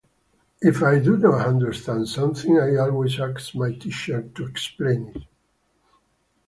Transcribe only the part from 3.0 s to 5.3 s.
ask my teacher to explain it.